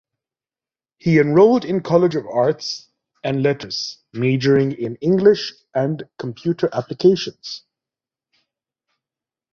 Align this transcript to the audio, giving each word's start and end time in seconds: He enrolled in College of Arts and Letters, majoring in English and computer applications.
He 0.97 1.19
enrolled 1.19 1.63
in 1.63 1.81
College 1.81 2.15
of 2.15 2.25
Arts 2.25 2.89
and 3.23 3.43
Letters, 3.43 3.99
majoring 4.13 4.71
in 4.71 4.95
English 4.95 5.53
and 5.75 6.01
computer 6.17 6.69
applications. 6.73 7.61